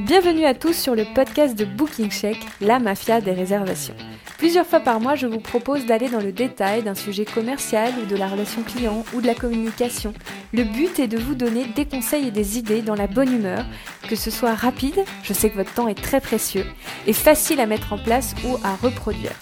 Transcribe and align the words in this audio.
Bienvenue 0.00 0.44
à 0.44 0.54
tous 0.54 0.72
sur 0.72 0.96
le 0.96 1.04
podcast 1.14 1.56
de 1.56 1.64
Booking 1.64 2.10
Check, 2.10 2.36
la 2.60 2.80
mafia 2.80 3.20
des 3.20 3.30
réservations. 3.30 3.94
Plusieurs 4.38 4.66
fois 4.66 4.80
par 4.80 4.98
mois, 4.98 5.14
je 5.14 5.28
vous 5.28 5.38
propose 5.38 5.86
d'aller 5.86 6.08
dans 6.08 6.20
le 6.20 6.32
détail 6.32 6.82
d'un 6.82 6.96
sujet 6.96 7.24
commercial 7.24 7.92
ou 8.02 8.06
de 8.06 8.16
la 8.16 8.26
relation 8.26 8.62
client 8.62 9.04
ou 9.14 9.20
de 9.20 9.26
la 9.26 9.36
communication. 9.36 10.12
Le 10.52 10.64
but 10.64 10.98
est 10.98 11.06
de 11.06 11.16
vous 11.16 11.36
donner 11.36 11.64
des 11.76 11.86
conseils 11.86 12.26
et 12.26 12.32
des 12.32 12.58
idées 12.58 12.82
dans 12.82 12.96
la 12.96 13.06
bonne 13.06 13.32
humeur, 13.32 13.64
que 14.08 14.16
ce 14.16 14.32
soit 14.32 14.54
rapide, 14.54 14.98
je 15.22 15.32
sais 15.32 15.48
que 15.48 15.56
votre 15.56 15.72
temps 15.72 15.88
est 15.88 16.02
très 16.02 16.20
précieux, 16.20 16.66
et 17.06 17.12
facile 17.12 17.60
à 17.60 17.66
mettre 17.66 17.92
en 17.92 17.98
place 17.98 18.34
ou 18.44 18.56
à 18.64 18.74
reproduire. 18.74 19.38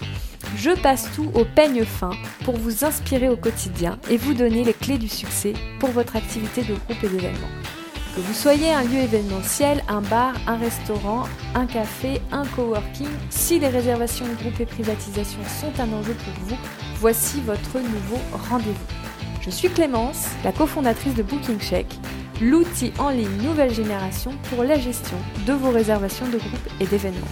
Je 0.55 0.69
passe 0.69 1.09
tout 1.15 1.31
au 1.33 1.45
peigne 1.45 1.83
fin 1.83 2.11
pour 2.45 2.57
vous 2.57 2.85
inspirer 2.85 3.27
au 3.27 3.37
quotidien 3.37 3.97
et 4.09 4.17
vous 4.17 4.35
donner 4.35 4.63
les 4.63 4.73
clés 4.73 4.99
du 4.99 5.09
succès 5.09 5.53
pour 5.79 5.89
votre 5.89 6.15
activité 6.15 6.61
de 6.61 6.75
groupe 6.75 7.03
et 7.03 7.09
d'événement. 7.09 7.49
Que 8.15 8.21
vous 8.21 8.33
soyez 8.33 8.71
un 8.71 8.83
lieu 8.83 8.99
événementiel, 8.99 9.83
un 9.87 10.01
bar, 10.01 10.35
un 10.45 10.55
restaurant, 10.55 11.23
un 11.55 11.65
café, 11.65 12.21
un 12.31 12.45
coworking, 12.45 13.07
si 13.31 13.57
les 13.57 13.69
réservations 13.69 14.27
de 14.27 14.35
groupe 14.35 14.59
et 14.59 14.67
privatisation 14.67 15.39
sont 15.59 15.81
un 15.81 15.91
enjeu 15.91 16.13
pour 16.13 16.45
vous, 16.45 16.57
voici 16.97 17.41
votre 17.41 17.79
nouveau 17.79 18.21
rendez-vous. 18.49 19.41
Je 19.41 19.49
suis 19.49 19.67
Clémence, 19.67 20.27
la 20.43 20.51
cofondatrice 20.51 21.15
de 21.15 21.23
Booking 21.23 21.59
Check, 21.59 21.87
l'outil 22.39 22.93
en 22.99 23.09
ligne 23.09 23.41
nouvelle 23.41 23.73
génération 23.73 24.31
pour 24.51 24.63
la 24.63 24.77
gestion 24.77 25.17
de 25.47 25.53
vos 25.53 25.71
réservations 25.71 26.27
de 26.27 26.37
groupe 26.37 26.69
et 26.79 26.85
d'événements. 26.85 27.25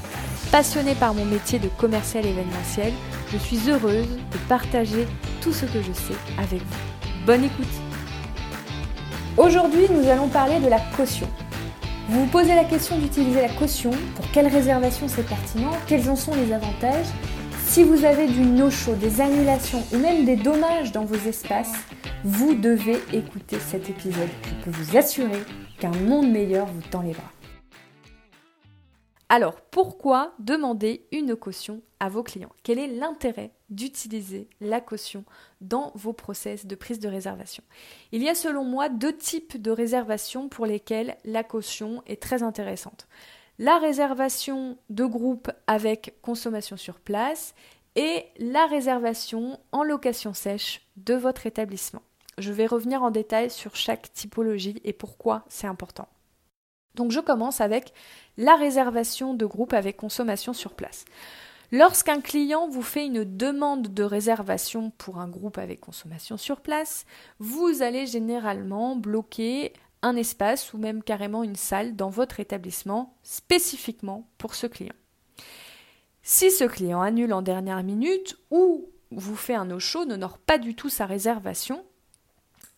Passionnée 0.51 0.95
par 0.95 1.13
mon 1.13 1.25
métier 1.25 1.59
de 1.59 1.67
commercial 1.77 2.25
événementiel, 2.25 2.91
je 3.31 3.37
suis 3.37 3.69
heureuse 3.69 4.09
de 4.09 4.37
partager 4.49 5.05
tout 5.41 5.53
ce 5.53 5.65
que 5.67 5.83
je 5.83 5.93
sais 5.93 6.17
avec 6.39 6.59
vous. 6.59 7.25
Bonne 7.27 7.43
écoute 7.43 7.90
Aujourd'hui, 9.37 9.87
nous 9.89 10.09
allons 10.09 10.27
parler 10.27 10.59
de 10.59 10.67
la 10.67 10.79
caution. 10.97 11.27
Vous 12.09 12.25
vous 12.25 12.31
posez 12.31 12.53
la 12.53 12.65
question 12.65 12.97
d'utiliser 12.97 13.41
la 13.41 13.49
caution, 13.49 13.91
pour 14.15 14.29
quelle 14.31 14.47
réservation 14.47 15.07
c'est 15.07 15.25
pertinent, 15.25 15.71
quels 15.87 16.09
en 16.09 16.17
sont 16.17 16.35
les 16.35 16.51
avantages. 16.51 17.05
Si 17.65 17.83
vous 17.83 18.03
avez 18.03 18.27
du 18.27 18.41
no-show, 18.41 18.93
des 18.95 19.21
annulations 19.21 19.81
ou 19.93 19.97
même 19.99 20.25
des 20.25 20.35
dommages 20.35 20.91
dans 20.91 21.05
vos 21.05 21.15
espaces, 21.29 21.71
vous 22.25 22.55
devez 22.55 22.99
écouter 23.13 23.57
cet 23.59 23.89
épisode. 23.89 24.29
Je 24.43 24.65
peux 24.65 24.77
vous 24.77 24.97
assurer 24.97 25.41
qu'un 25.79 25.91
monde 25.91 26.29
meilleur 26.29 26.65
vous 26.65 26.81
tend 26.91 27.01
les 27.01 27.13
bras. 27.13 27.31
Alors, 29.33 29.61
pourquoi 29.61 30.33
demander 30.39 31.07
une 31.13 31.37
caution 31.37 31.81
à 32.01 32.09
vos 32.09 32.21
clients? 32.21 32.51
Quel 32.63 32.77
est 32.77 32.87
l'intérêt 32.87 33.53
d'utiliser 33.69 34.49
la 34.59 34.81
caution 34.81 35.23
dans 35.61 35.93
vos 35.95 36.11
process 36.11 36.65
de 36.65 36.75
prise 36.75 36.99
de 36.99 37.07
réservation? 37.07 37.63
Il 38.11 38.21
y 38.21 38.27
a 38.27 38.35
selon 38.35 38.65
moi 38.65 38.89
deux 38.89 39.15
types 39.15 39.55
de 39.55 39.71
réservations 39.71 40.49
pour 40.49 40.65
lesquelles 40.65 41.15
la 41.23 41.45
caution 41.45 42.03
est 42.07 42.21
très 42.21 42.43
intéressante. 42.43 43.07
La 43.57 43.77
réservation 43.77 44.77
de 44.89 45.05
groupe 45.05 45.49
avec 45.65 46.17
consommation 46.21 46.75
sur 46.75 46.99
place 46.99 47.55
et 47.95 48.25
la 48.37 48.65
réservation 48.65 49.61
en 49.71 49.83
location 49.83 50.33
sèche 50.33 50.85
de 50.97 51.13
votre 51.13 51.47
établissement. 51.47 52.01
Je 52.37 52.51
vais 52.51 52.65
revenir 52.65 53.01
en 53.01 53.11
détail 53.11 53.49
sur 53.49 53.77
chaque 53.77 54.11
typologie 54.11 54.81
et 54.83 54.91
pourquoi 54.91 55.45
c'est 55.47 55.67
important. 55.67 56.09
Donc 56.95 57.11
je 57.11 57.19
commence 57.19 57.61
avec 57.61 57.93
la 58.37 58.55
réservation 58.55 59.33
de 59.33 59.45
groupe 59.45 59.73
avec 59.73 59.97
consommation 59.97 60.53
sur 60.53 60.73
place. 60.73 61.05
Lorsqu'un 61.71 62.19
client 62.19 62.67
vous 62.67 62.81
fait 62.81 63.05
une 63.05 63.23
demande 63.23 63.93
de 63.93 64.03
réservation 64.03 64.91
pour 64.97 65.19
un 65.19 65.29
groupe 65.29 65.57
avec 65.57 65.79
consommation 65.79 66.35
sur 66.35 66.59
place, 66.59 67.05
vous 67.39 67.81
allez 67.81 68.07
généralement 68.07 68.97
bloquer 68.97 69.71
un 70.01 70.17
espace 70.17 70.73
ou 70.73 70.77
même 70.77 71.01
carrément 71.01 71.43
une 71.43 71.55
salle 71.55 71.95
dans 71.95 72.09
votre 72.09 72.41
établissement 72.41 73.15
spécifiquement 73.23 74.27
pour 74.37 74.55
ce 74.55 74.67
client. 74.67 74.93
Si 76.23 76.51
ce 76.51 76.65
client 76.65 77.01
annule 77.01 77.33
en 77.33 77.41
dernière 77.41 77.83
minute 77.83 78.37
ou 78.51 78.89
vous 79.11 79.35
fait 79.35 79.55
un 79.55 79.65
no-show, 79.65 80.05
n'honore 80.05 80.39
pas 80.39 80.57
du 80.57 80.75
tout 80.75 80.89
sa 80.89 81.05
réservation, 81.05 81.85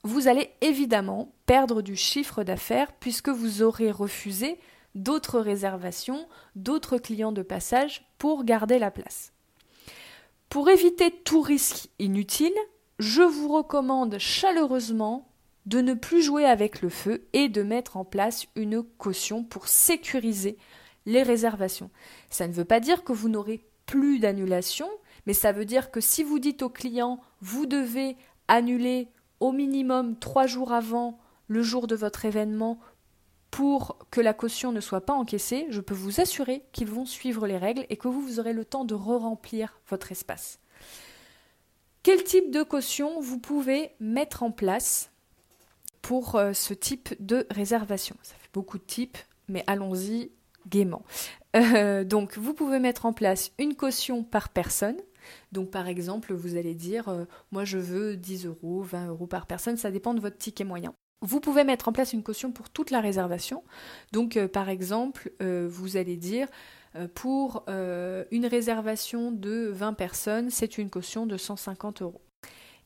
vous 0.04 0.28
allez 0.28 0.50
évidemment 0.62 1.34
perdre 1.46 1.82
du 1.82 1.96
chiffre 1.96 2.44
d'affaires 2.44 2.92
puisque 2.94 3.30
vous 3.30 3.62
aurez 3.62 3.90
refusé 3.90 4.60
d'autres 4.96 5.40
réservations, 5.40 6.28
d'autres 6.56 6.98
clients 6.98 7.32
de 7.32 7.42
passage 7.42 8.06
pour 8.18 8.44
garder 8.44 8.80
la 8.80 8.92
place. 8.92 9.32
Pour 10.50 10.70
éviter 10.70 11.10
tout 11.10 11.42
risque 11.42 11.88
inutile, 12.00 12.54
je 13.00 13.24
vous 13.24 13.48
recommande 13.48 14.18
chaleureusement 14.20 15.30
de 15.66 15.80
ne 15.82 15.94
plus 15.94 16.22
jouer 16.22 16.46
avec 16.46 16.82
le 16.82 16.90
feu 16.90 17.26
et 17.34 17.48
de 17.50 17.64
mettre 17.64 17.98
en 17.98 18.06
place 18.06 18.46
une 18.56 18.84
caution 18.84 19.44
pour 19.44 19.68
sécuriser 19.68 20.58
les 21.06 21.24
réservations. 21.24 21.90
Ça 22.30 22.48
ne 22.48 22.54
veut 22.54 22.66
pas 22.66 22.80
dire 22.80 23.04
que 23.04 23.14
vous 23.14 23.30
n'aurez 23.30 23.66
plus 23.86 24.20
d'annulation, 24.20 24.90
mais 25.26 25.34
ça 25.34 25.54
veut 25.54 25.66
dire 25.66 25.90
que 25.90 26.02
si 26.02 26.24
vous 26.24 26.40
dites 26.40 26.62
au 26.62 26.70
client 26.70 27.20
vous 27.42 27.66
devez 27.66 28.18
annuler 28.48 29.08
au 29.44 29.52
minimum 29.52 30.18
trois 30.18 30.48
jours 30.48 30.72
avant 30.72 31.20
le 31.50 31.62
jour 31.62 31.86
de 31.88 31.98
votre 31.98 32.24
événement 32.24 32.80
pour 33.52 33.98
que 34.10 34.22
la 34.22 34.34
caution 34.34 34.72
ne 34.72 34.80
soit 34.80 35.06
pas 35.06 35.14
encaissée, 35.14 35.68
je 35.70 35.82
peux 35.82 35.94
vous 35.94 36.22
assurer 36.22 36.64
qu'ils 36.72 36.88
vont 36.88 37.06
suivre 37.06 37.46
les 37.46 37.58
règles 37.58 37.86
et 37.90 37.98
que 37.98 38.08
vous, 38.08 38.40
aurez 38.40 38.54
le 38.54 38.64
temps 38.64 38.86
de 38.86 38.96
re-remplir 38.96 39.82
votre 39.90 40.14
espace. 40.14 40.60
Quel 42.04 42.24
type 42.24 42.52
de 42.52 42.64
caution 42.64 43.20
vous 43.20 43.38
pouvez 43.38 43.92
mettre 44.00 44.44
en 44.44 44.52
place 44.52 45.12
pour 46.02 46.36
euh, 46.36 46.54
ce 46.54 46.74
type 46.74 47.14
de 47.20 47.46
réservation? 47.52 48.16
Ça 48.24 48.36
fait 48.40 48.50
beaucoup 48.54 48.78
de 48.78 48.84
types, 48.84 49.18
mais 49.50 49.66
allons-y 49.68 50.32
gaiement. 50.70 51.04
Euh, 51.58 52.06
donc, 52.06 52.38
vous 52.38 52.54
pouvez 52.54 52.80
mettre 52.80 53.06
en 53.06 53.12
place 53.14 53.52
une 53.60 53.76
caution 53.76 54.24
par 54.24 54.50
personne. 54.50 54.98
Donc 55.52 55.72
par 55.72 55.88
exemple, 55.88 56.34
vous 56.34 56.56
allez 56.56 56.76
dire, 56.76 57.10
euh, 57.10 57.26
moi 57.52 57.66
je 57.66 57.78
veux 57.78 58.16
10 58.18 58.46
euros, 58.46 58.82
20 58.82 59.08
euros 59.08 59.28
par 59.28 59.46
personne, 59.46 59.78
ça 59.78 59.92
dépend 59.92 60.14
de 60.14 60.20
votre 60.20 60.38
ticket 60.38 60.64
moyen. 60.64 60.94
Vous 61.22 61.40
pouvez 61.40 61.64
mettre 61.64 61.88
en 61.88 61.94
place 61.94 62.14
une 62.14 62.24
caution 62.24 62.52
pour 62.52 62.70
toute 62.70 62.92
la 62.92 63.00
réservation. 63.00 63.64
Donc 64.12 64.36
euh, 64.36 64.48
par 64.48 64.70
exemple, 64.70 65.32
euh, 65.42 65.68
vous 65.70 65.98
allez 65.98 66.18
dire, 66.18 66.48
pour 67.16 67.66
une 67.68 68.46
réservation 68.46 69.32
de 69.32 69.72
20 69.74 69.94
personnes, 69.94 70.52
c'est 70.52 70.78
une 70.78 70.92
caution 70.92 71.26
de 71.26 71.38
150 71.38 72.04
euros. 72.04 72.22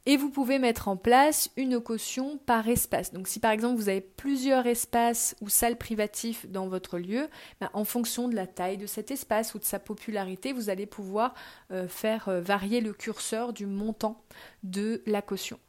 Et 0.10 0.16
vous 0.16 0.30
pouvez 0.30 0.58
mettre 0.58 0.88
en 0.88 0.96
place 0.96 1.50
une 1.58 1.82
caution 1.82 2.38
par 2.46 2.70
espace. 2.70 3.12
Donc 3.12 3.28
si 3.28 3.42
par 3.42 3.52
exemple 3.52 3.76
vous 3.76 3.90
avez 3.90 4.00
plusieurs 4.00 4.66
espaces 4.66 5.36
ou 5.42 5.50
salles 5.50 5.78
privatifs 5.78 6.46
dans 6.48 6.70
votre 6.70 6.98
lieu, 6.98 7.28
ben, 7.60 7.70
en 7.74 7.84
fonction 7.84 8.30
de 8.30 8.36
la 8.36 8.48
taille 8.48 8.78
de 8.78 8.86
cet 8.86 9.12
espace 9.12 9.54
ou 9.54 9.60
de 9.60 9.66
sa 9.66 9.80
popularité, 9.80 10.54
vous 10.54 10.70
allez 10.70 10.86
pouvoir 10.86 11.34
euh, 11.72 11.90
faire 11.90 12.30
euh, 12.30 12.40
varier 12.40 12.80
le 12.80 12.94
curseur 12.94 13.52
du 13.52 13.66
montant 13.66 14.24
de 14.64 15.04
la 15.08 15.22
caution. 15.22 15.60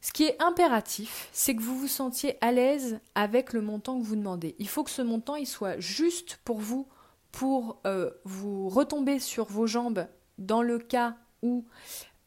Ce 0.00 0.12
qui 0.12 0.22
est 0.22 0.40
impératif, 0.40 1.28
c'est 1.32 1.56
que 1.56 1.62
vous 1.62 1.76
vous 1.76 1.88
sentiez 1.88 2.38
à 2.40 2.52
l'aise 2.52 3.00
avec 3.16 3.52
le 3.52 3.62
montant 3.62 3.98
que 3.98 4.04
vous 4.04 4.14
demandez. 4.14 4.54
Il 4.60 4.68
faut 4.68 4.84
que 4.84 4.90
ce 4.92 5.02
montant 5.02 5.34
il 5.34 5.46
soit 5.46 5.80
juste 5.80 6.38
pour 6.44 6.58
vous, 6.58 6.86
pour 7.32 7.80
euh, 7.84 8.12
vous 8.24 8.68
retomber 8.68 9.18
sur 9.18 9.46
vos 9.46 9.66
jambes 9.66 10.06
dans 10.38 10.62
le 10.62 10.78
cas 10.78 11.16
où 11.42 11.64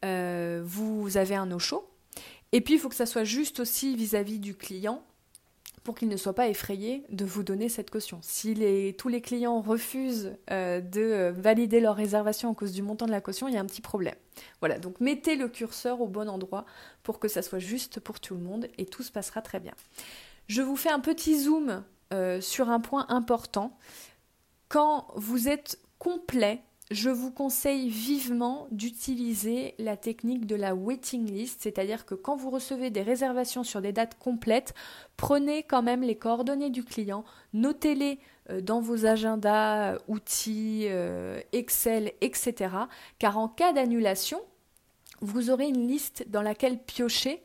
euh, 0.05 0.61
vous 0.63 1.17
avez 1.17 1.35
un 1.35 1.51
eau 1.51 1.59
chaud. 1.59 1.89
Et 2.51 2.61
puis, 2.61 2.75
il 2.75 2.79
faut 2.79 2.89
que 2.89 2.95
ça 2.95 3.05
soit 3.05 3.23
juste 3.23 3.59
aussi 3.59 3.95
vis-à-vis 3.95 4.39
du 4.39 4.55
client 4.55 5.03
pour 5.83 5.93
qu'il 5.93 6.07
ne 6.07 6.17
soit 6.17 6.33
pas 6.33 6.47
effrayé 6.47 7.03
de 7.09 7.25
vous 7.25 7.43
donner 7.43 7.69
cette 7.69 7.91
caution. 7.91 8.17
Si 8.21 8.55
tous 8.97 9.07
les 9.07 9.21
clients 9.21 9.61
refusent 9.61 10.33
euh, 10.49 10.81
de 10.81 11.31
valider 11.37 11.79
leur 11.79 11.95
réservation 11.95 12.51
à 12.51 12.55
cause 12.55 12.71
du 12.71 12.81
montant 12.81 13.05
de 13.05 13.11
la 13.11 13.21
caution, 13.21 13.47
il 13.47 13.53
y 13.53 13.57
a 13.57 13.59
un 13.59 13.65
petit 13.65 13.81
problème. 13.81 14.15
Voilà, 14.61 14.79
donc 14.79 14.99
mettez 14.99 15.35
le 15.35 15.47
curseur 15.47 16.01
au 16.01 16.07
bon 16.07 16.27
endroit 16.27 16.65
pour 17.03 17.19
que 17.19 17.27
ça 17.27 17.43
soit 17.43 17.59
juste 17.59 17.99
pour 17.99 18.19
tout 18.19 18.33
le 18.33 18.41
monde 18.41 18.67
et 18.79 18.85
tout 18.87 19.03
se 19.03 19.11
passera 19.11 19.43
très 19.43 19.59
bien. 19.59 19.73
Je 20.47 20.63
vous 20.63 20.75
fais 20.75 20.89
un 20.89 20.99
petit 20.99 21.39
zoom 21.39 21.83
euh, 22.13 22.41
sur 22.41 22.69
un 22.69 22.79
point 22.79 23.05
important. 23.09 23.77
Quand 24.69 25.07
vous 25.15 25.47
êtes 25.47 25.79
complet 25.99 26.61
je 26.91 27.09
vous 27.09 27.31
conseille 27.31 27.89
vivement 27.89 28.67
d'utiliser 28.69 29.73
la 29.79 29.97
technique 29.97 30.45
de 30.45 30.55
la 30.55 30.75
waiting 30.75 31.25
list, 31.25 31.61
c'est-à-dire 31.63 32.05
que 32.05 32.13
quand 32.13 32.35
vous 32.35 32.51
recevez 32.51 32.91
des 32.91 33.01
réservations 33.01 33.63
sur 33.63 33.81
des 33.81 33.91
dates 33.91 34.19
complètes, 34.19 34.75
prenez 35.17 35.63
quand 35.63 35.81
même 35.81 36.03
les 36.03 36.15
coordonnées 36.15 36.69
du 36.69 36.83
client, 36.83 37.25
notez-les 37.53 38.19
euh, 38.51 38.61
dans 38.61 38.81
vos 38.81 39.07
agendas, 39.07 39.97
outils, 40.07 40.85
euh, 40.85 41.41
Excel, 41.53 42.13
etc. 42.21 42.75
Car 43.17 43.39
en 43.39 43.47
cas 43.47 43.73
d'annulation, 43.73 44.39
vous 45.21 45.49
aurez 45.49 45.67
une 45.67 45.87
liste 45.87 46.25
dans 46.29 46.43
laquelle 46.43 46.77
piocher 46.77 47.41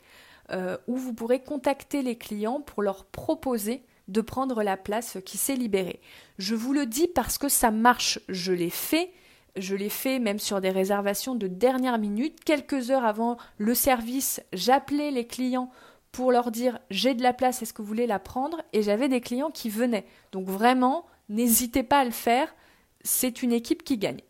euh, 0.51 0.77
où 0.87 0.97
vous 0.97 1.15
pourrez 1.15 1.43
contacter 1.43 2.03
les 2.03 2.19
clients 2.19 2.61
pour 2.61 2.83
leur 2.83 3.07
proposer 3.07 3.85
de 4.09 4.21
prendre 4.21 4.63
la 4.63 4.77
place 4.77 5.19
qui 5.25 5.39
s'est 5.39 5.55
libérée. 5.55 6.01
Je 6.39 6.55
vous 6.55 6.75
le 6.75 6.85
dis 6.85 7.09
parce 7.09 7.39
que 7.39 7.49
ça 7.49 7.71
marche, 7.71 8.19
je 8.29 8.53
l'ai 8.53 8.71
fait 8.71 9.13
je 9.61 9.77
l'ai 9.77 9.89
fait 9.89 10.19
même 10.19 10.39
sur 10.39 10.61
des 10.61 10.71
réservations 10.71 11.35
de 11.35 11.47
dernière 11.47 11.99
minute. 11.99 12.43
Quelques 12.45 12.91
heures 12.91 13.05
avant 13.05 13.37
le 13.59 13.75
service, 13.75 14.43
j'appelais 14.53 15.11
les 15.11 15.27
clients 15.27 15.71
pour 16.13 16.33
leur 16.33 16.51
dire 16.51 16.79
j'ai 16.91 17.15
de 17.15 17.23
la 17.23 17.33
place, 17.33 17.63
est-ce 17.63 17.73
que 17.73 17.83
vous 17.83 17.89
voulez 17.89 18.07
la 18.07 18.19
prendre? 18.19 18.63
Et 18.73 18.83
j'avais 18.83 19.09
des 19.09 19.21
clients 19.21 19.51
qui 19.51 19.71
venaient. 19.71 20.07
Donc 20.33 20.49
vraiment, 20.49 21.07
n'hésitez 21.29 21.83
pas 21.83 22.01
à 22.01 22.05
le 22.05 22.11
faire, 22.11 22.55
c'est 23.03 23.43
une 23.43 23.53
équipe 23.53 23.85
qui 23.85 23.99
gagne. 23.99 24.21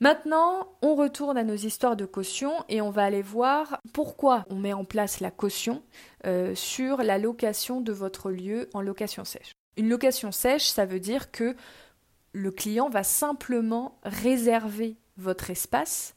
Maintenant, 0.00 0.68
on 0.82 0.96
retourne 0.96 1.38
à 1.38 1.44
nos 1.44 1.54
histoires 1.54 1.96
de 1.96 2.04
caution 2.04 2.52
et 2.68 2.80
on 2.80 2.90
va 2.90 3.04
aller 3.04 3.22
voir 3.22 3.80
pourquoi 3.92 4.44
on 4.50 4.56
met 4.56 4.72
en 4.72 4.84
place 4.84 5.20
la 5.20 5.30
caution 5.30 5.82
euh, 6.26 6.54
sur 6.54 6.98
la 6.98 7.16
location 7.16 7.80
de 7.80 7.92
votre 7.92 8.30
lieu 8.30 8.68
en 8.74 8.82
location 8.82 9.24
sèche. 9.24 9.52
Une 9.76 9.88
location 9.88 10.30
sèche, 10.30 10.66
ça 10.66 10.84
veut 10.84 11.00
dire 11.00 11.30
que 11.30 11.56
le 12.34 12.50
client 12.50 12.90
va 12.90 13.02
simplement 13.02 13.98
réserver 14.02 14.96
votre 15.16 15.48
espace, 15.48 16.14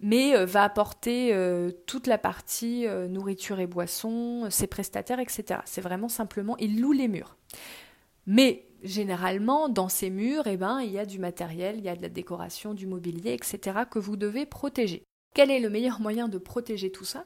mais 0.00 0.34
euh, 0.34 0.46
va 0.46 0.62
apporter 0.62 1.34
euh, 1.34 1.70
toute 1.86 2.06
la 2.06 2.16
partie 2.16 2.86
nourriture 3.08 3.60
et 3.60 3.66
boissons, 3.66 4.46
ses 4.50 4.66
prestataires, 4.66 5.20
etc. 5.20 5.60
C'est 5.66 5.82
vraiment 5.82 6.08
simplement, 6.08 6.56
il 6.56 6.80
loue 6.80 6.92
les 6.92 7.08
murs. 7.08 7.36
Mais 8.26 8.66
généralement, 8.82 9.68
dans 9.68 9.88
ces 9.88 10.10
murs, 10.10 10.46
eh 10.46 10.56
ben, 10.56 10.80
il 10.80 10.90
y 10.90 10.98
a 10.98 11.06
du 11.06 11.18
matériel, 11.18 11.76
il 11.78 11.84
y 11.84 11.88
a 11.88 11.96
de 11.96 12.02
la 12.02 12.08
décoration, 12.08 12.74
du 12.74 12.86
mobilier, 12.86 13.32
etc. 13.32 13.80
que 13.90 13.98
vous 13.98 14.16
devez 14.16 14.46
protéger. 14.46 15.04
Quel 15.34 15.50
est 15.50 15.60
le 15.60 15.68
meilleur 15.68 16.00
moyen 16.00 16.28
de 16.28 16.38
protéger 16.38 16.90
tout 16.90 17.04
ça? 17.04 17.24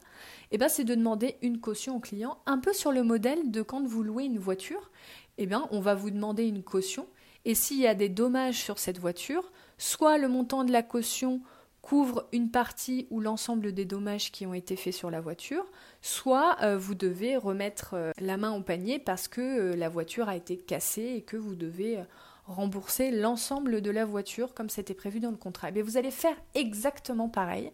Eh 0.51 0.57
ben, 0.57 0.67
C'est 0.67 0.83
de 0.83 0.95
demander 0.95 1.37
une 1.41 1.59
caution 1.59 1.95
au 1.95 1.99
client, 1.99 2.37
un 2.45 2.57
peu 2.57 2.73
sur 2.73 2.91
le 2.91 3.03
modèle 3.03 3.51
de 3.51 3.61
quand 3.61 3.85
vous 3.85 4.03
louez 4.03 4.25
une 4.25 4.39
voiture. 4.39 4.91
Eh 5.37 5.45
bien, 5.45 5.67
on 5.71 5.79
va 5.79 5.95
vous 5.95 6.11
demander 6.11 6.43
une 6.43 6.61
caution, 6.61 7.07
et 7.45 7.55
s'il 7.55 7.79
y 7.79 7.87
a 7.87 7.95
des 7.95 8.09
dommages 8.09 8.61
sur 8.61 8.79
cette 8.79 8.99
voiture, 8.99 9.51
soit 9.77 10.17
le 10.17 10.27
montant 10.27 10.63
de 10.63 10.71
la 10.71 10.83
caution 10.83 11.41
couvre 11.81 12.27
une 12.31 12.51
partie 12.51 13.07
ou 13.09 13.19
l'ensemble 13.19 13.73
des 13.73 13.85
dommages 13.85 14.31
qui 14.31 14.45
ont 14.45 14.53
été 14.53 14.75
faits 14.75 14.93
sur 14.93 15.09
la 15.09 15.19
voiture, 15.19 15.65
soit 16.01 16.57
euh, 16.61 16.77
vous 16.77 16.95
devez 16.95 17.37
remettre 17.37 17.95
euh, 17.95 18.11
la 18.19 18.37
main 18.37 18.51
au 18.51 18.61
panier 18.61 18.99
parce 18.99 19.27
que 19.27 19.41
euh, 19.41 19.75
la 19.75 19.89
voiture 19.89 20.29
a 20.29 20.35
été 20.35 20.57
cassée 20.57 21.13
et 21.15 21.21
que 21.23 21.37
vous 21.37 21.55
devez 21.55 21.99
rembourser 22.45 23.11
l'ensemble 23.11 23.81
de 23.81 23.91
la 23.91 24.05
voiture 24.05 24.53
comme 24.53 24.69
c'était 24.69 24.93
prévu 24.93 25.19
dans 25.19 25.31
le 25.31 25.37
contrat. 25.37 25.69
Eh 25.75 25.81
vous 25.81 25.97
allez 25.97 26.11
faire 26.11 26.35
exactement 26.53 27.29
pareil. 27.29 27.71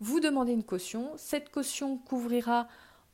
Vous 0.00 0.20
demandez 0.20 0.52
une 0.52 0.64
caution, 0.64 1.10
cette 1.16 1.50
caution 1.50 1.98
couvrira 1.98 2.68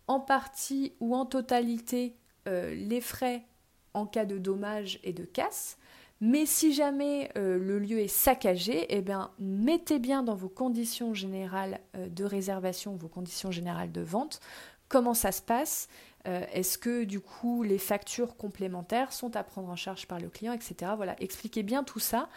en 0.07 0.21
partie 0.21 0.93
ou 1.01 1.15
en 1.15 1.27
totalité 1.27 2.15
les 2.47 3.03
frais 3.03 3.45
en 3.93 4.07
cas 4.07 4.25
de 4.25 4.39
dommages 4.39 4.99
et 5.05 5.13
de 5.13 5.25
casse. 5.25 5.77
Mais 6.21 6.47
si 6.47 6.73
jamais 6.73 7.31
euh, 7.37 7.59
le 7.59 7.79
lieu 7.79 8.01
est 8.01 8.09
saccagé, 8.09 8.87
eh 8.89 9.03
bien, 9.03 9.31
mettez 9.39 10.01
bien 10.01 10.23
dans 10.23 10.35
vos 10.35 10.49
conditions 10.49 11.15
générales 11.15 11.81
euh, 11.95 12.09
de 12.09 12.25
réservation, 12.25 12.97
vos 12.97 13.09
conditions 13.09 13.53
générales 13.53 13.93
de 13.93 14.01
vente, 14.01 14.41
comment 14.89 15.15
ça 15.15 15.31
se 15.31 15.43
passe? 15.43 15.89
Euh, 16.27 16.45
est-ce 16.53 16.77
que 16.77 17.05
du 17.05 17.21
coup 17.21 17.63
les 17.63 17.79
factures 17.79 18.37
complémentaires 18.37 19.13
sont 19.13 19.37
à 19.37 19.45
prendre 19.45 19.69
en 19.69 19.77
charge 19.77 20.07
par 20.07 20.19
le 20.19 20.29
client, 20.29 20.53
etc. 20.53 20.93
Voilà, 20.97 21.15
expliquez 21.21 21.63
bien 21.63 21.85
tout 21.85 22.01
ça 22.01 22.29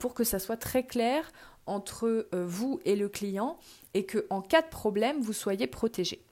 pour 0.00 0.14
que 0.14 0.24
ça 0.24 0.40
soit 0.40 0.56
très 0.56 0.82
clair 0.82 1.30
entre 1.66 2.28
vous 2.32 2.80
et 2.84 2.96
le 2.96 3.08
client 3.08 3.56
et 3.94 4.04
que 4.04 4.26
en 4.30 4.42
cas 4.42 4.62
de 4.62 4.66
problème 4.66 5.20
vous 5.20 5.32
soyez 5.32 5.68
protégé. 5.68 6.24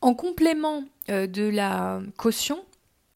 En 0.00 0.14
complément 0.14 0.84
de 1.08 1.48
la 1.48 2.00
caution, 2.16 2.64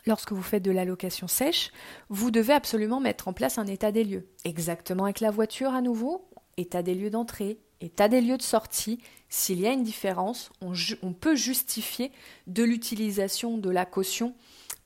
lorsque 0.06 0.32
vous 0.32 0.43
faites 0.43 0.62
de 0.62 0.70
la 0.70 0.85
location 0.85 1.29
sèche, 1.29 1.70
vous 2.08 2.31
devez 2.31 2.53
absolument 2.53 3.00
mettre 3.00 3.29
en 3.29 3.32
place 3.32 3.58
un 3.58 3.67
état 3.67 3.93
des 3.93 4.05
lieux. 4.05 4.29
Exactement 4.44 5.05
avec 5.05 5.20
la 5.20 5.31
voiture 5.31 5.75
à 5.75 5.82
nouveau, 5.82 6.29
état 6.56 6.82
des 6.82 6.94
lieux 6.94 7.11
d'entrée, 7.11 7.58
état 7.81 8.08
des 8.08 8.20
lieux 8.20 8.38
de 8.38 8.43
sortie. 8.43 9.00
S'il 9.29 9.61
y 9.61 9.67
a 9.67 9.73
une 9.73 9.82
différence, 9.82 10.50
on, 10.61 11.12
peut 11.12 11.35
justifier 11.35 12.12
de 12.47 12.62
l'utilisation 12.62 13.58
de 13.58 13.70
la 13.70 13.85
caution 13.85 14.35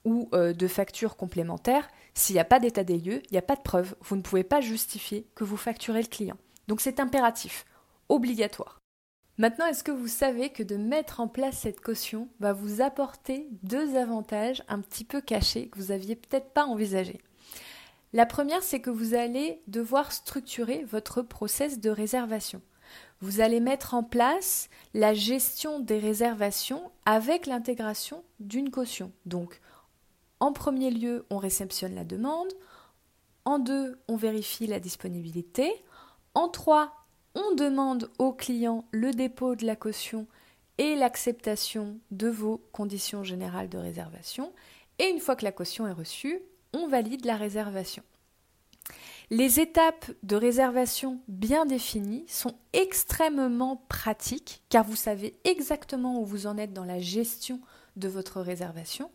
ou 0.04 0.28
euh, 0.32 0.52
de 0.52 0.66
factures 0.66 1.16
complémentaires. 1.16 1.88
S'il 2.14 2.34
n'y 2.34 2.40
a 2.40 2.44
pas 2.44 2.58
d'état 2.58 2.84
des 2.84 2.98
lieux, 2.98 3.22
il 3.30 3.32
n'y 3.32 3.38
a 3.38 3.42
pas 3.42 3.56
de 3.56 3.62
preuve. 3.62 3.94
Vous 4.00 4.16
ne 4.16 4.22
pouvez 4.22 4.44
pas 4.44 4.60
justifier 4.60 5.26
que 5.34 5.44
vous 5.44 5.56
facturez 5.56 6.02
le 6.02 6.08
client. 6.08 6.36
Donc 6.68 6.80
c'est 6.80 7.00
impératif, 7.00 7.64
obligatoire. 8.08 8.79
Maintenant, 9.40 9.64
est-ce 9.64 9.82
que 9.82 9.90
vous 9.90 10.06
savez 10.06 10.50
que 10.50 10.62
de 10.62 10.76
mettre 10.76 11.18
en 11.18 11.26
place 11.26 11.60
cette 11.60 11.80
caution 11.80 12.28
va 12.40 12.52
vous 12.52 12.82
apporter 12.82 13.48
deux 13.62 13.96
avantages 13.96 14.62
un 14.68 14.80
petit 14.80 15.02
peu 15.02 15.22
cachés 15.22 15.68
que 15.68 15.78
vous 15.78 15.86
n'aviez 15.86 16.14
peut-être 16.14 16.50
pas 16.50 16.66
envisagés? 16.66 17.22
La 18.12 18.26
première, 18.26 18.62
c'est 18.62 18.82
que 18.82 18.90
vous 18.90 19.14
allez 19.14 19.62
devoir 19.66 20.12
structurer 20.12 20.84
votre 20.84 21.22
process 21.22 21.80
de 21.80 21.88
réservation. 21.88 22.60
Vous 23.22 23.40
allez 23.40 23.60
mettre 23.60 23.94
en 23.94 24.02
place 24.02 24.68
la 24.92 25.14
gestion 25.14 25.80
des 25.80 25.98
réservations 25.98 26.90
avec 27.06 27.46
l'intégration 27.46 28.22
d'une 28.40 28.70
caution. 28.70 29.10
Donc, 29.24 29.62
en 30.38 30.52
premier 30.52 30.90
lieu, 30.90 31.24
on 31.30 31.38
réceptionne 31.38 31.94
la 31.94 32.04
demande. 32.04 32.52
En 33.46 33.58
deux, 33.58 33.98
on 34.06 34.16
vérifie 34.16 34.66
la 34.66 34.80
disponibilité. 34.80 35.72
En 36.34 36.50
trois, 36.50 36.99
on 37.34 37.54
demande 37.54 38.10
au 38.18 38.32
client 38.32 38.84
le 38.90 39.12
dépôt 39.12 39.54
de 39.54 39.66
la 39.66 39.76
caution 39.76 40.26
et 40.78 40.96
l'acceptation 40.96 41.98
de 42.10 42.28
vos 42.28 42.58
conditions 42.72 43.22
générales 43.22 43.68
de 43.68 43.78
réservation. 43.78 44.52
Et 44.98 45.08
une 45.08 45.20
fois 45.20 45.36
que 45.36 45.44
la 45.44 45.52
caution 45.52 45.86
est 45.86 45.92
reçue, 45.92 46.40
on 46.72 46.88
valide 46.88 47.24
la 47.24 47.36
réservation. 47.36 48.02
Les 49.30 49.60
étapes 49.60 50.10
de 50.24 50.34
réservation 50.34 51.20
bien 51.28 51.64
définies 51.64 52.24
sont 52.26 52.56
extrêmement 52.72 53.84
pratiques 53.88 54.62
car 54.68 54.84
vous 54.84 54.96
savez 54.96 55.38
exactement 55.44 56.20
où 56.20 56.24
vous 56.24 56.48
en 56.48 56.58
êtes 56.58 56.72
dans 56.72 56.84
la 56.84 56.98
gestion 56.98 57.60
de 57.96 58.08
votre 58.08 58.40
réservation 58.40 59.10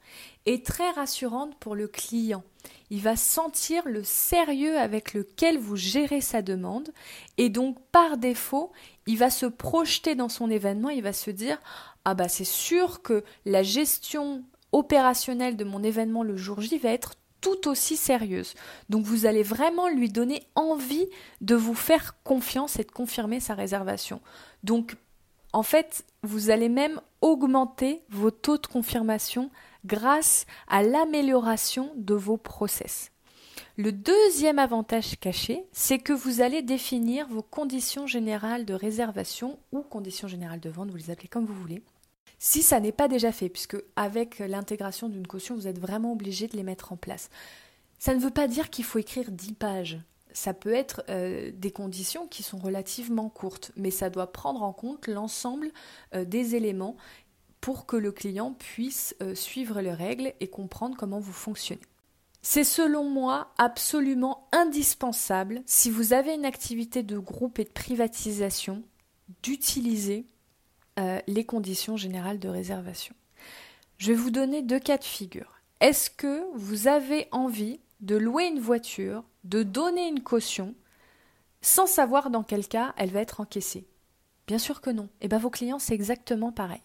est 0.45 0.65
très 0.65 0.89
rassurante 0.91 1.55
pour 1.59 1.75
le 1.75 1.87
client. 1.87 2.43
Il 2.89 3.01
va 3.01 3.15
sentir 3.15 3.83
le 3.85 4.03
sérieux 4.03 4.77
avec 4.77 5.13
lequel 5.13 5.57
vous 5.57 5.75
gérez 5.75 6.21
sa 6.21 6.41
demande 6.41 6.91
et 7.37 7.49
donc 7.49 7.77
par 7.91 8.17
défaut, 8.17 8.71
il 9.07 9.17
va 9.17 9.29
se 9.29 9.45
projeter 9.45 10.15
dans 10.15 10.29
son 10.29 10.49
événement, 10.49 10.89
il 10.89 11.03
va 11.03 11.13
se 11.13 11.31
dire 11.31 11.59
ah 12.05 12.13
bah 12.13 12.27
c'est 12.27 12.43
sûr 12.43 13.01
que 13.01 13.23
la 13.45 13.63
gestion 13.63 14.43
opérationnelle 14.71 15.57
de 15.57 15.63
mon 15.63 15.83
événement 15.83 16.23
le 16.23 16.37
jour 16.37 16.61
J 16.61 16.77
va 16.77 16.89
être 16.89 17.15
tout 17.45 17.67
aussi 17.67 17.95
sérieuse. 17.95 18.55
Donc 18.89 19.05
vous 19.05 19.27
allez 19.27 19.43
vraiment 19.43 19.87
lui 19.87 20.09
donner 20.09 20.41
envie 20.55 21.07
de 21.41 21.53
vous 21.53 21.75
faire 21.75 22.15
confiance 22.23 22.79
et 22.79 22.83
de 22.83 22.91
confirmer 22.91 23.39
sa 23.39 23.53
réservation. 23.53 24.19
Donc 24.63 24.95
en 25.55 25.63
fait, 25.63 26.03
vous 26.21 26.49
allez 26.49 26.67
même 26.67 26.99
augmenter 27.21 28.01
vos 28.09 28.29
taux 28.29 28.57
de 28.57 28.67
confirmation 28.67 29.49
grâce 29.85 30.45
à 30.67 30.83
l'amélioration 30.83 31.93
de 31.95 32.13
vos 32.13 32.35
process. 32.35 33.09
Le 33.77 33.93
deuxième 33.93 34.59
avantage 34.59 35.17
caché, 35.17 35.63
c'est 35.71 35.99
que 35.99 36.11
vous 36.11 36.41
allez 36.41 36.61
définir 36.61 37.29
vos 37.29 37.41
conditions 37.41 38.05
générales 38.05 38.65
de 38.65 38.73
réservation 38.73 39.57
ou 39.71 39.81
conditions 39.81 40.27
générales 40.27 40.59
de 40.59 40.69
vente, 40.69 40.91
vous 40.91 40.97
les 40.97 41.09
appelez 41.09 41.29
comme 41.29 41.45
vous 41.45 41.53
voulez. 41.61 41.81
Si 42.37 42.61
ça 42.61 42.81
n'est 42.81 42.91
pas 42.91 43.07
déjà 43.07 43.31
fait, 43.31 43.47
puisque 43.47 43.77
avec 43.95 44.39
l'intégration 44.39 45.07
d'une 45.07 45.25
caution, 45.25 45.55
vous 45.55 45.67
êtes 45.67 45.79
vraiment 45.79 46.11
obligé 46.11 46.49
de 46.49 46.57
les 46.57 46.63
mettre 46.63 46.91
en 46.91 46.97
place. 46.97 47.29
Ça 47.97 48.13
ne 48.13 48.19
veut 48.19 48.29
pas 48.29 48.49
dire 48.49 48.69
qu'il 48.69 48.83
faut 48.83 48.99
écrire 48.99 49.31
10 49.31 49.53
pages 49.53 49.99
ça 50.35 50.53
peut 50.53 50.73
être 50.73 51.01
euh, 51.09 51.49
des 51.53 51.71
conditions 51.71 52.27
qui 52.27 52.43
sont 52.43 52.57
relativement 52.57 53.29
courtes, 53.29 53.71
mais 53.77 53.89
ça 53.89 54.09
doit 54.09 54.33
prendre 54.33 54.63
en 54.63 54.73
compte 54.73 55.07
l'ensemble 55.07 55.71
euh, 56.13 56.25
des 56.25 56.55
éléments 56.55 56.97
pour 57.61 57.85
que 57.85 57.95
le 57.95 58.11
client 58.11 58.51
puisse 58.51 59.15
euh, 59.23 59.33
suivre 59.33 59.79
les 59.79 59.93
règles 59.93 60.33
et 60.41 60.49
comprendre 60.49 60.97
comment 60.97 61.19
vous 61.19 61.33
fonctionnez. 61.33 61.81
C'est 62.41 62.65
selon 62.65 63.09
moi 63.09 63.53
absolument 63.57 64.47
indispensable, 64.51 65.63
si 65.65 65.89
vous 65.89 66.11
avez 66.11 66.33
une 66.33 66.45
activité 66.45 67.01
de 67.01 67.17
groupe 67.17 67.57
et 67.57 67.63
de 67.63 67.69
privatisation, 67.69 68.83
d'utiliser 69.41 70.27
les 71.27 71.43
conditions 71.43 71.97
générales 71.97 72.39
de 72.39 72.47
réservation. 72.47 73.15
Je 73.97 74.09
vais 74.09 74.13
vous 74.13 74.29
donner 74.29 74.61
deux 74.61 74.79
cas 74.79 74.97
de 74.97 75.03
figure. 75.03 75.59
Est-ce 75.81 76.09
que 76.09 76.45
vous 76.55 76.87
avez 76.87 77.27
envie 77.31 77.79
de 78.01 78.15
louer 78.15 78.45
une 78.45 78.59
voiture, 78.59 79.23
de 79.43 79.63
donner 79.63 80.07
une 80.07 80.21
caution, 80.21 80.75
sans 81.61 81.87
savoir 81.87 82.29
dans 82.29 82.43
quel 82.43 82.67
cas 82.67 82.93
elle 82.97 83.11
va 83.11 83.21
être 83.21 83.41
encaissée 83.41 83.87
Bien 84.47 84.59
sûr 84.59 84.81
que 84.81 84.91
non. 84.91 85.05
Et 85.05 85.25
eh 85.25 85.27
bien 85.27 85.39
vos 85.39 85.49
clients, 85.49 85.79
c'est 85.79 85.95
exactement 85.95 86.51
pareil. 86.51 86.81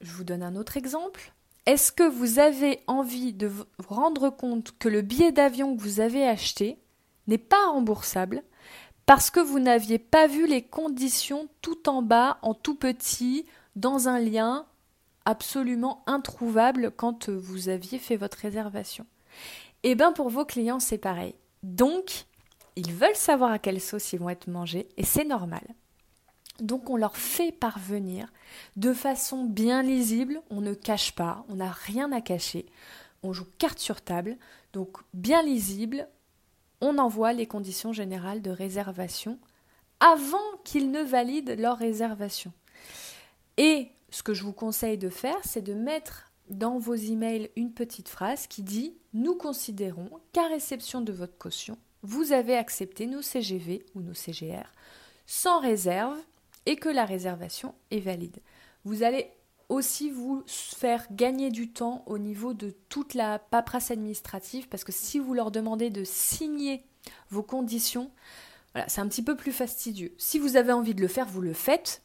Je 0.00 0.12
vous 0.12 0.24
donne 0.24 0.42
un 0.42 0.56
autre 0.56 0.76
exemple. 0.76 1.32
Est-ce 1.66 1.92
que 1.92 2.08
vous 2.08 2.38
avez 2.38 2.80
envie 2.86 3.32
de 3.32 3.48
vous 3.48 3.64
rendre 3.88 4.30
compte 4.30 4.72
que 4.78 4.88
le 4.88 5.02
billet 5.02 5.32
d'avion 5.32 5.76
que 5.76 5.82
vous 5.82 6.00
avez 6.00 6.26
acheté 6.26 6.78
n'est 7.26 7.38
pas 7.38 7.70
remboursable 7.70 8.42
parce 9.04 9.30
que 9.30 9.40
vous 9.40 9.58
n'aviez 9.58 9.98
pas 9.98 10.26
vu 10.26 10.46
les 10.46 10.62
conditions 10.62 11.48
tout 11.60 11.88
en 11.88 12.02
bas, 12.02 12.38
en 12.42 12.54
tout 12.54 12.74
petit, 12.74 13.46
dans 13.74 14.08
un 14.08 14.18
lien 14.18 14.66
absolument 15.24 16.02
introuvable 16.06 16.92
quand 16.96 17.28
vous 17.28 17.68
aviez 17.68 17.98
fait 17.98 18.16
votre 18.16 18.38
réservation? 18.38 19.06
Et 19.82 19.90
eh 19.90 19.94
bien 19.94 20.12
pour 20.12 20.30
vos 20.30 20.44
clients, 20.44 20.80
c'est 20.80 20.98
pareil. 20.98 21.34
Donc, 21.62 22.26
ils 22.76 22.92
veulent 22.92 23.14
savoir 23.14 23.52
à 23.52 23.58
quelle 23.58 23.80
sauce 23.80 24.12
ils 24.12 24.18
vont 24.18 24.28
être 24.28 24.48
mangés 24.48 24.88
et 24.96 25.04
c'est 25.04 25.24
normal. 25.24 25.62
Donc 26.60 26.88
on 26.88 26.96
leur 26.96 27.16
fait 27.16 27.52
parvenir 27.52 28.32
de 28.76 28.92
façon 28.92 29.44
bien 29.44 29.82
lisible, 29.82 30.40
on 30.50 30.60
ne 30.60 30.74
cache 30.74 31.12
pas, 31.12 31.44
on 31.48 31.56
n'a 31.56 31.70
rien 31.70 32.12
à 32.12 32.20
cacher. 32.20 32.66
on 33.22 33.32
joue 33.32 33.46
carte 33.58 33.78
sur 33.78 34.00
table, 34.00 34.36
donc 34.72 34.98
bien 35.12 35.42
lisible, 35.42 36.08
on 36.80 36.98
envoie 36.98 37.32
les 37.32 37.46
conditions 37.46 37.92
générales 37.92 38.42
de 38.42 38.50
réservation 38.50 39.38
avant 40.00 40.38
qu'ils 40.64 40.90
ne 40.90 41.02
valident 41.02 41.56
leur 41.58 41.78
réservation. 41.78 42.52
Et 43.56 43.90
ce 44.10 44.22
que 44.22 44.34
je 44.34 44.44
vous 44.44 44.52
conseille 44.52 44.98
de 44.98 45.08
faire, 45.08 45.38
c'est 45.44 45.62
de 45.62 45.74
mettre 45.74 46.25
dans 46.50 46.78
vos 46.78 46.94
emails 46.94 47.50
une 47.56 47.72
petite 47.72 48.08
phrase 48.08 48.46
qui 48.46 48.62
dit 48.62 48.96
Nous 49.12 49.34
considérons 49.34 50.10
qu'à 50.32 50.46
réception 50.48 51.00
de 51.00 51.12
votre 51.12 51.38
caution, 51.38 51.78
vous 52.02 52.32
avez 52.32 52.56
accepté 52.56 53.06
nos 53.06 53.22
CGV 53.22 53.84
ou 53.94 54.00
nos 54.00 54.14
CGR 54.14 54.72
sans 55.26 55.60
réserve 55.60 56.16
et 56.64 56.76
que 56.76 56.88
la 56.88 57.04
réservation 57.04 57.74
est 57.90 58.00
valide. 58.00 58.38
Vous 58.84 59.02
allez 59.02 59.30
aussi 59.68 60.10
vous 60.10 60.44
faire 60.46 61.06
gagner 61.10 61.50
du 61.50 61.72
temps 61.72 62.04
au 62.06 62.18
niveau 62.18 62.54
de 62.54 62.74
toute 62.88 63.14
la 63.14 63.38
paperasse 63.38 63.90
administrative 63.90 64.68
parce 64.68 64.84
que 64.84 64.92
si 64.92 65.18
vous 65.18 65.34
leur 65.34 65.50
demandez 65.50 65.90
de 65.90 66.04
signer 66.04 66.84
vos 67.30 67.42
conditions, 67.42 68.10
voilà, 68.72 68.88
c'est 68.88 69.00
un 69.00 69.08
petit 69.08 69.22
peu 69.22 69.36
plus 69.36 69.52
fastidieux. 69.52 70.14
Si 70.18 70.38
vous 70.38 70.56
avez 70.56 70.72
envie 70.72 70.94
de 70.94 71.00
le 71.00 71.08
faire, 71.08 71.26
vous 71.26 71.40
le 71.40 71.52
faites. 71.52 72.02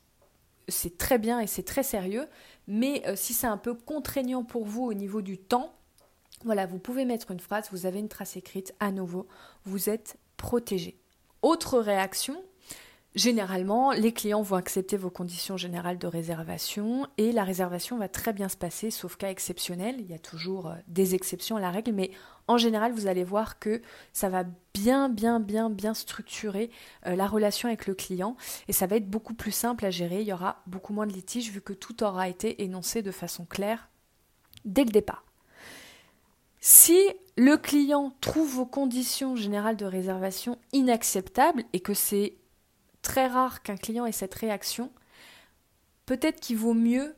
C'est 0.68 0.98
très 0.98 1.20
bien 1.20 1.40
et 1.40 1.48
c'est 1.48 1.64
très 1.64 1.84
sérieux. 1.84 2.28
Mais 2.74 3.04
euh, 3.06 3.18
si 3.18 3.34
c'est 3.34 3.48
un 3.48 3.58
peu 3.58 3.74
contraignant 3.74 4.46
pour 4.46 4.64
vous 4.64 4.84
au 4.84 4.94
niveau 4.94 5.22
du 5.22 5.38
temps, 5.38 5.74
voilà, 6.46 6.66
vous 6.66 6.80
pouvez 6.80 7.04
mettre 7.04 7.32
une 7.32 7.42
phrase, 7.42 7.68
vous 7.74 7.86
avez 7.86 8.00
une 8.00 8.08
trace 8.08 8.38
écrite, 8.38 8.74
à 8.80 8.94
nouveau, 8.94 9.28
vous 9.66 9.90
êtes 9.90 10.18
protégé. 10.38 10.98
Autre 11.42 11.80
réaction, 11.80 12.42
Généralement, 13.14 13.92
les 13.92 14.14
clients 14.14 14.42
vont 14.42 14.56
accepter 14.56 14.96
vos 14.96 15.10
conditions 15.10 15.58
générales 15.58 15.98
de 15.98 16.08
réservation 16.08 17.08
et 17.18 17.34
la 17.34 17.44
réservation 17.44 17.98
va 17.98 18.08
très 18.08 18.32
bien 18.32 18.48
se 18.48 18.56
passer, 18.56 18.90
sauf 18.90 19.18
cas 19.18 19.30
exceptionnel. 19.30 19.98
Il 20.00 20.10
y 20.10 20.14
a 20.14 20.20
toujours 20.20 20.68
euh, 20.68 20.76
des 20.88 21.14
exceptions 21.14 21.58
à 21.58 21.60
la 21.60 21.72
règle, 21.72 21.92
mais 21.92 22.12
en 22.48 22.58
général, 22.58 22.94
vous 22.94 23.08
allez 23.08 23.26
voir 23.26 23.60
que 23.60 23.82
ça 24.14 24.30
va 24.30 24.46
bien, 24.74 25.10
bien, 25.10 25.42
bien, 25.42 25.70
bien 25.70 25.94
structurer 25.94 26.72
euh, 27.06 27.18
la 27.18 27.28
relation 27.28 27.68
avec 27.68 27.86
le 27.86 27.96
client 27.96 28.38
et 28.70 28.74
ça 28.74 28.88
va 28.88 28.96
être 28.96 29.10
beaucoup 29.10 29.34
plus 29.34 29.52
simple 29.52 29.86
à 29.86 29.92
gérer. 29.92 30.22
Il 30.22 30.28
y 30.28 30.34
aura 30.34 30.64
beaucoup 30.66 30.94
moins 30.94 31.06
de 31.06 31.12
litiges 31.12 31.52
vu 31.52 31.60
que 31.60 31.74
tout 31.74 32.04
aura 32.04 32.30
été 32.30 32.64
énoncé 32.64 33.02
de 33.02 33.12
façon 33.12 33.44
claire 33.44 33.90
dès 34.64 34.86
le 34.86 34.92
départ. 34.92 35.26
Si 36.62 36.98
le 37.36 37.58
client 37.58 38.14
trouve 38.22 38.56
vos 38.56 38.66
conditions 38.66 39.36
générales 39.36 39.76
de 39.76 39.86
réservation 39.86 40.58
inacceptables 40.72 41.64
et 41.74 41.82
que 41.82 41.94
c'est 41.94 42.36
très 43.02 43.28
rare 43.28 43.62
qu'un 43.64 43.78
client 43.78 44.06
ait 44.06 44.12
cette 44.12 44.36
réaction, 44.36 44.92
peut-être 46.06 46.40
qu'il 46.40 46.58
vaut 46.58 46.74
mieux 46.74 47.16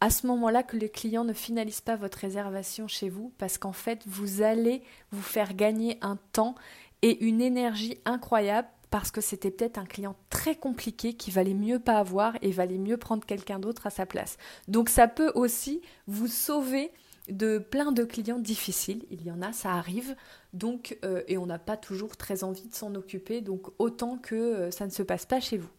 à 0.00 0.10
ce 0.10 0.26
moment-là 0.26 0.62
que 0.62 0.76
le 0.76 0.88
client 0.88 1.24
ne 1.24 1.32
finalise 1.32 1.80
pas 1.80 1.96
votre 1.96 2.18
réservation 2.18 2.88
chez 2.88 3.10
vous 3.10 3.32
parce 3.38 3.58
qu'en 3.58 3.72
fait 3.72 4.02
vous 4.06 4.42
allez 4.42 4.82
vous 5.10 5.22
faire 5.22 5.54
gagner 5.54 5.98
un 6.00 6.16
temps 6.32 6.54
et 7.02 7.22
une 7.24 7.40
énergie 7.40 7.98
incroyable 8.04 8.68
parce 8.90 9.10
que 9.10 9.20
c'était 9.20 9.50
peut-être 9.50 9.78
un 9.78 9.84
client 9.84 10.16
très 10.30 10.56
compliqué 10.56 11.14
qui 11.14 11.30
valait 11.30 11.54
mieux 11.54 11.78
pas 11.78 11.98
avoir 11.98 12.34
et 12.42 12.50
valait 12.50 12.78
mieux 12.78 12.96
prendre 12.96 13.24
quelqu'un 13.24 13.58
d'autre 13.58 13.86
à 13.86 13.90
sa 13.90 14.04
place. 14.04 14.36
Donc 14.68 14.88
ça 14.88 15.06
peut 15.06 15.30
aussi 15.34 15.80
vous 16.06 16.26
sauver 16.26 16.90
de 17.30 17.58
plein 17.58 17.92
de 17.92 18.04
clients 18.04 18.38
difficiles. 18.38 19.04
Il 19.10 19.24
y 19.24 19.30
en 19.30 19.42
a, 19.42 19.52
ça 19.52 19.72
arrive. 19.72 20.16
Donc, 20.52 20.98
euh, 21.04 21.22
et 21.28 21.38
on 21.38 21.46
n'a 21.46 21.58
pas 21.58 21.76
toujours 21.76 22.16
très 22.16 22.44
envie 22.44 22.68
de 22.68 22.74
s'en 22.74 22.94
occuper. 22.94 23.40
Donc, 23.40 23.68
autant 23.78 24.18
que 24.18 24.34
euh, 24.34 24.70
ça 24.70 24.86
ne 24.86 24.90
se 24.90 25.02
passe 25.02 25.26
pas 25.26 25.40
chez 25.40 25.58
vous. 25.58 25.70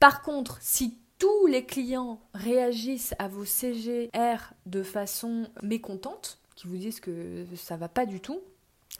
Par 0.00 0.22
contre, 0.22 0.58
si 0.60 0.98
tous 1.18 1.46
les 1.46 1.64
clients 1.64 2.20
réagissent 2.34 3.14
à 3.18 3.28
vos 3.28 3.44
CGR 3.44 4.52
de 4.66 4.82
façon 4.82 5.48
mécontente, 5.62 6.38
qui 6.54 6.66
vous 6.66 6.76
disent 6.76 7.00
que 7.00 7.44
ça 7.56 7.76
va 7.76 7.88
pas 7.88 8.06
du 8.06 8.20
tout, 8.20 8.40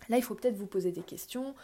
là, 0.08 0.16
il 0.16 0.22
faut 0.22 0.34
peut-être 0.34 0.56
vous 0.56 0.66
poser 0.66 0.92
des 0.92 1.02
questions 1.02 1.54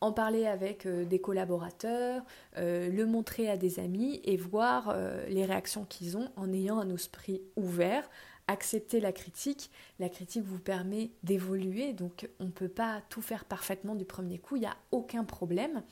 en 0.00 0.12
parler 0.12 0.46
avec 0.46 0.86
euh, 0.86 1.04
des 1.04 1.20
collaborateurs, 1.20 2.22
le 2.56 3.04
montrer 3.04 3.48
à 3.48 3.56
des 3.56 3.78
amis 3.78 4.20
et 4.24 4.36
voir 4.36 4.96
les 5.28 5.44
réactions 5.44 5.84
qu'ils 5.84 6.16
ont 6.16 6.28
en 6.36 6.52
ayant 6.52 6.78
un 6.78 6.90
esprit 6.90 7.40
ouvert 7.56 8.08
accepter 8.46 9.00
la 9.00 9.12
critique. 9.12 9.70
La 9.98 10.08
critique 10.08 10.44
vous 10.44 10.58
permet 10.58 11.10
d'évoluer, 11.22 11.92
donc 11.92 12.28
on 12.40 12.44
ne 12.44 12.50
peut 12.50 12.68
pas 12.68 13.02
tout 13.08 13.22
faire 13.22 13.44
parfaitement 13.44 13.94
du 13.94 14.04
premier 14.04 14.38
coup, 14.38 14.56
il 14.56 14.60
n'y 14.60 14.66
a 14.66 14.76
aucun 14.90 15.24
problème. 15.24 15.82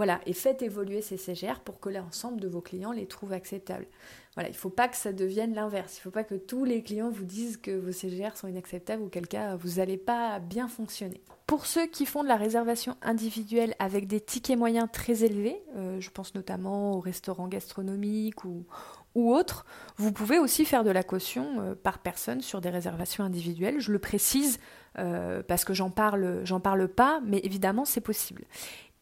Voilà, 0.00 0.22
et 0.24 0.32
faites 0.32 0.62
évoluer 0.62 1.02
ces 1.02 1.18
CGR 1.18 1.60
pour 1.62 1.78
que 1.78 1.90
l'ensemble 1.90 2.40
de 2.40 2.48
vos 2.48 2.62
clients 2.62 2.90
les 2.90 3.04
trouvent 3.04 3.34
acceptables. 3.34 3.86
Voilà, 4.32 4.48
il 4.48 4.52
ne 4.52 4.56
faut 4.56 4.70
pas 4.70 4.88
que 4.88 4.96
ça 4.96 5.12
devienne 5.12 5.54
l'inverse. 5.54 5.96
Il 5.96 5.98
ne 5.98 6.02
faut 6.04 6.10
pas 6.10 6.24
que 6.24 6.36
tous 6.36 6.64
les 6.64 6.82
clients 6.82 7.10
vous 7.10 7.26
disent 7.26 7.58
que 7.58 7.70
vos 7.70 7.92
CGR 7.92 8.34
sont 8.34 8.48
inacceptables 8.48 9.02
ou 9.02 9.10
cas 9.10 9.56
vous 9.56 9.72
n'allez 9.74 9.98
pas 9.98 10.38
bien 10.38 10.68
fonctionner. 10.68 11.20
Pour 11.46 11.66
ceux 11.66 11.86
qui 11.86 12.06
font 12.06 12.22
de 12.22 12.28
la 12.28 12.36
réservation 12.36 12.96
individuelle 13.02 13.74
avec 13.78 14.06
des 14.06 14.22
tickets 14.22 14.56
moyens 14.56 14.88
très 14.90 15.22
élevés, 15.22 15.60
euh, 15.76 16.00
je 16.00 16.08
pense 16.08 16.34
notamment 16.34 16.92
aux 16.92 17.00
restaurants 17.00 17.48
gastronomiques 17.48 18.46
ou, 18.46 18.64
ou 19.14 19.34
autres, 19.34 19.66
vous 19.98 20.12
pouvez 20.12 20.38
aussi 20.38 20.64
faire 20.64 20.82
de 20.82 20.90
la 20.90 21.02
caution 21.02 21.60
euh, 21.60 21.74
par 21.74 21.98
personne 21.98 22.40
sur 22.40 22.62
des 22.62 22.70
réservations 22.70 23.22
individuelles. 23.22 23.80
Je 23.80 23.92
le 23.92 23.98
précise 23.98 24.60
euh, 24.98 25.42
parce 25.46 25.66
que 25.66 25.74
j'en 25.74 25.90
parle, 25.90 26.40
j'en 26.44 26.60
parle 26.60 26.88
pas, 26.88 27.20
mais 27.26 27.40
évidemment 27.44 27.84
c'est 27.84 28.00
possible. 28.00 28.46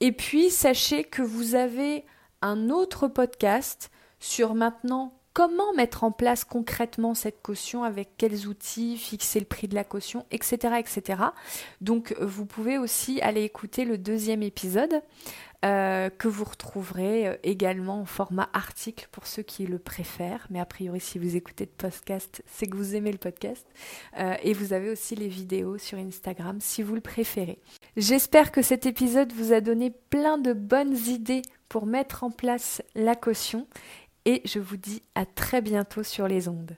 Et 0.01 0.13
puis 0.13 0.51
sachez 0.51 1.05
que 1.05 1.23
vous 1.23 1.55
avez 1.55 2.05
un 2.41 2.71
autre 2.71 3.09
podcast 3.09 3.91
sur 4.21 4.55
maintenant 4.55 5.18
comment 5.39 5.73
mettre 5.73 6.03
en 6.03 6.11
place 6.11 6.45
concrètement 6.45 7.15
cette 7.15 7.43
caution, 7.43 7.85
avec 7.85 8.09
quels 8.17 8.49
outils, 8.49 8.97
fixer 8.97 9.39
le 9.39 9.47
prix 9.47 9.69
de 9.69 9.77
la 9.77 9.85
caution, 9.85 10.27
etc. 10.33 10.81
etc. 10.81 11.23
Donc 11.81 12.13
vous 12.21 12.45
pouvez 12.45 12.77
aussi 12.77 13.21
aller 13.21 13.45
écouter 13.45 13.85
le 13.85 13.99
deuxième 13.99 14.43
épisode 14.43 15.01
euh, 15.65 16.11
que 16.11 16.27
vous 16.27 16.43
retrouverez 16.43 17.29
euh, 17.29 17.37
également 17.45 18.01
en 18.01 18.05
format 18.05 18.49
article 18.53 19.07
pour 19.13 19.29
ceux 19.29 19.45
qui 19.45 19.65
le 19.65 19.79
préfèrent. 19.79 20.49
Mais 20.51 20.59
a 20.59 20.67
priori 20.67 20.99
si 20.99 21.21
vous 21.21 21.37
écoutez 21.37 21.67
le 21.67 21.71
podcast, 21.71 22.43
c'est 22.47 22.67
que 22.67 22.77
vous 22.77 22.97
aimez 22.97 23.13
le 23.13 23.19
podcast. 23.19 23.65
Euh, 24.19 24.35
et 24.43 24.53
vous 24.53 24.73
avez 24.73 24.91
aussi 24.91 25.15
les 25.15 25.29
vidéos 25.29 25.79
sur 25.79 25.99
Instagram 25.99 26.59
si 26.61 26.83
vous 26.83 26.97
le 26.97 27.01
préférez. 27.01 27.61
J'espère 27.97 28.51
que 28.51 28.63
cet 28.63 28.87
épisode 28.87 29.33
vous 29.33 29.53
a 29.53 29.61
donné 29.61 29.93
plein 30.11 30.37
de 30.37 30.53
bonnes 30.53 30.97
idées 30.97 31.43
pour 31.69 31.87
mettre 31.87 32.25
en 32.25 32.31
place 32.31 32.83
la 32.95 33.15
caution 33.15 33.67
et 34.25 34.43
je 34.45 34.59
vous 34.59 34.77
dis 34.77 35.03
à 35.15 35.27
très 35.27 35.63
bientôt 35.63 36.03
sur 36.03 36.29
les 36.29 36.49
ondes. 36.49 36.77